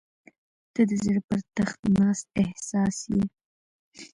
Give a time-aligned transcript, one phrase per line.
[0.73, 3.23] •ته د زړه پر تخت ناست احساس یې.